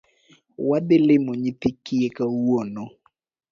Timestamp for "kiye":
1.83-2.07